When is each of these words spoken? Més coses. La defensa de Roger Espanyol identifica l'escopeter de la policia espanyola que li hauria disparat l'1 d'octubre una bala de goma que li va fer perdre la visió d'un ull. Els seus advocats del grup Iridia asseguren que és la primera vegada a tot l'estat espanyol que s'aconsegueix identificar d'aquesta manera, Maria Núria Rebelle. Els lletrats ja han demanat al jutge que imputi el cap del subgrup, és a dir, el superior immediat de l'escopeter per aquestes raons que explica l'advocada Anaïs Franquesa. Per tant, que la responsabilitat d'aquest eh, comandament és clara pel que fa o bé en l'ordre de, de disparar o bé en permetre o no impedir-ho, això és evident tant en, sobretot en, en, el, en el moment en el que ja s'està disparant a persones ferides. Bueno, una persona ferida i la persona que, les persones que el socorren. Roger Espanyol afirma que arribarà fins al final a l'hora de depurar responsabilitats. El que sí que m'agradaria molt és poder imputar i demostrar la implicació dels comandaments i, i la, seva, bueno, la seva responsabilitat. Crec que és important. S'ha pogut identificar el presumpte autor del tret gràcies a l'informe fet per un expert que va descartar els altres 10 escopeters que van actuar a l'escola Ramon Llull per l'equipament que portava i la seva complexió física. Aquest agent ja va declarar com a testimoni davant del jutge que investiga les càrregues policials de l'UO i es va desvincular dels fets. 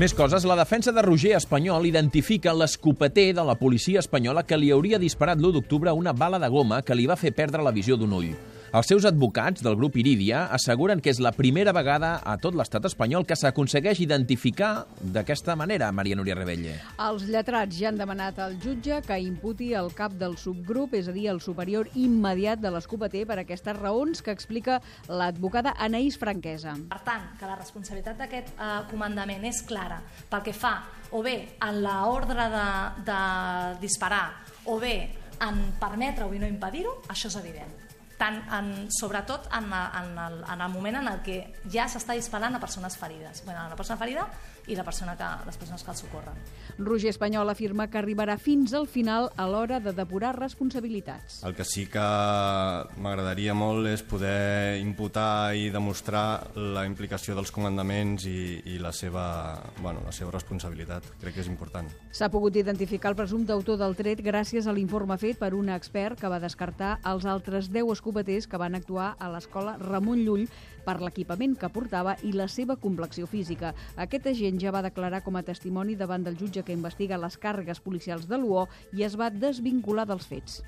Més 0.00 0.14
coses. 0.16 0.46
La 0.48 0.56
defensa 0.56 0.92
de 0.96 1.02
Roger 1.04 1.34
Espanyol 1.36 1.84
identifica 1.84 2.54
l'escopeter 2.56 3.34
de 3.36 3.44
la 3.44 3.58
policia 3.60 4.00
espanyola 4.00 4.44
que 4.48 4.56
li 4.56 4.70
hauria 4.72 4.98
disparat 4.98 5.36
l'1 5.36 5.52
d'octubre 5.58 5.92
una 5.92 6.14
bala 6.16 6.40
de 6.40 6.48
goma 6.48 6.80
que 6.80 6.96
li 6.96 7.04
va 7.10 7.18
fer 7.20 7.34
perdre 7.36 7.60
la 7.60 7.74
visió 7.76 8.00
d'un 8.00 8.16
ull. 8.16 8.30
Els 8.72 8.88
seus 8.88 9.04
advocats 9.04 9.60
del 9.60 9.74
grup 9.76 9.98
Iridia 10.00 10.46
asseguren 10.56 11.02
que 11.04 11.12
és 11.12 11.18
la 11.20 11.34
primera 11.36 11.74
vegada 11.76 12.14
a 12.24 12.38
tot 12.40 12.54
l'estat 12.56 12.86
espanyol 12.88 13.26
que 13.28 13.36
s'aconsegueix 13.36 13.98
identificar 14.00 14.86
d'aquesta 15.12 15.52
manera, 15.60 15.90
Maria 15.92 16.16
Núria 16.16 16.38
Rebelle. 16.38 16.78
Els 17.04 17.26
lletrats 17.28 17.76
ja 17.76 17.90
han 17.90 18.00
demanat 18.00 18.40
al 18.40 18.56
jutge 18.64 19.02
que 19.04 19.18
imputi 19.20 19.74
el 19.76 19.92
cap 19.92 20.16
del 20.16 20.38
subgrup, 20.40 20.96
és 20.96 21.12
a 21.12 21.12
dir, 21.12 21.26
el 21.34 21.42
superior 21.44 21.92
immediat 22.00 22.64
de 22.64 22.72
l'escopeter 22.72 23.26
per 23.28 23.42
aquestes 23.42 23.76
raons 23.76 24.24
que 24.24 24.32
explica 24.32 24.80
l'advocada 25.04 25.76
Anaïs 25.76 26.16
Franquesa. 26.16 26.72
Per 26.88 27.02
tant, 27.04 27.28
que 27.36 27.52
la 27.52 27.60
responsabilitat 27.60 28.24
d'aquest 28.24 28.56
eh, 28.56 28.72
comandament 28.88 29.44
és 29.52 29.60
clara 29.68 30.00
pel 30.32 30.48
que 30.48 30.56
fa 30.56 30.78
o 31.12 31.20
bé 31.20 31.36
en 31.60 31.84
l'ordre 31.84 32.48
de, 32.56 32.66
de 33.12 33.22
disparar 33.84 34.30
o 34.64 34.80
bé 34.80 34.96
en 35.44 35.66
permetre 35.76 36.24
o 36.24 36.32
no 36.32 36.48
impedir-ho, 36.48 37.02
això 37.12 37.28
és 37.28 37.42
evident 37.44 37.91
tant 38.22 38.38
en, 38.54 38.72
sobretot 38.94 39.50
en, 39.58 39.68
en, 39.74 40.14
el, 40.26 40.40
en 40.46 40.60
el 40.60 40.72
moment 40.72 41.00
en 41.02 41.10
el 41.10 41.20
que 41.26 41.42
ja 41.72 41.88
s'està 41.90 42.14
disparant 42.14 42.54
a 42.54 42.62
persones 42.62 42.96
ferides. 42.98 43.42
Bueno, 43.44 43.66
una 43.66 43.78
persona 43.78 43.98
ferida 43.98 44.28
i 44.70 44.76
la 44.78 44.84
persona 44.84 45.16
que, 45.18 45.28
les 45.46 45.56
persones 45.58 45.82
que 45.82 45.90
el 45.90 45.96
socorren. 45.96 46.36
Roger 46.78 47.10
Espanyol 47.10 47.50
afirma 47.50 47.88
que 47.90 47.98
arribarà 47.98 48.36
fins 48.38 48.74
al 48.78 48.86
final 48.86 49.28
a 49.36 49.46
l'hora 49.50 49.80
de 49.82 49.92
depurar 49.96 50.36
responsabilitats. 50.38 51.40
El 51.46 51.56
que 51.58 51.66
sí 51.66 51.88
que 51.90 52.04
m'agradaria 53.02 53.56
molt 53.58 53.88
és 53.90 54.04
poder 54.06 54.78
imputar 54.80 55.54
i 55.58 55.68
demostrar 55.74 56.52
la 56.54 56.86
implicació 56.86 57.34
dels 57.34 57.50
comandaments 57.54 58.26
i, 58.30 58.62
i 58.74 58.78
la, 58.78 58.92
seva, 58.94 59.58
bueno, 59.80 60.04
la 60.06 60.14
seva 60.14 60.30
responsabilitat. 60.34 61.10
Crec 61.20 61.36
que 61.36 61.44
és 61.44 61.50
important. 61.50 61.90
S'ha 62.14 62.30
pogut 62.30 62.56
identificar 62.56 63.12
el 63.12 63.18
presumpte 63.18 63.54
autor 63.56 63.80
del 63.80 63.96
tret 63.98 64.22
gràcies 64.22 64.68
a 64.68 64.76
l'informe 64.76 65.18
fet 65.18 65.40
per 65.42 65.52
un 65.58 65.72
expert 65.74 66.20
que 66.20 66.30
va 66.30 66.40
descartar 66.42 66.98
els 67.08 67.26
altres 67.26 67.72
10 67.72 67.90
escopeters 68.12 68.46
que 68.46 68.60
van 68.60 68.74
actuar 68.74 69.16
a 69.18 69.28
l'escola 69.32 69.78
Ramon 69.80 70.20
Llull 70.26 70.44
per 70.84 70.98
l'equipament 71.00 71.54
que 71.56 71.70
portava 71.72 72.16
i 72.22 72.32
la 72.36 72.48
seva 72.48 72.76
complexió 72.76 73.26
física. 73.26 73.72
Aquest 73.96 74.26
agent 74.26 74.60
ja 74.60 74.72
va 74.74 74.82
declarar 74.84 75.22
com 75.24 75.36
a 75.36 75.42
testimoni 75.42 75.96
davant 75.96 76.24
del 76.26 76.36
jutge 76.36 76.62
que 76.62 76.76
investiga 76.76 77.20
les 77.20 77.38
càrregues 77.38 77.80
policials 77.80 78.28
de 78.28 78.36
l'UO 78.36 78.66
i 78.92 79.06
es 79.06 79.16
va 79.16 79.30
desvincular 79.30 80.04
dels 80.06 80.26
fets. 80.28 80.60